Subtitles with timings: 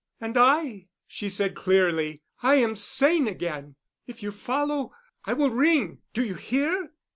[0.19, 3.75] "And I," she said clearly, "I am sane again.
[4.07, 5.99] If you follow—I will ring.
[6.15, 6.89] Do you hear?"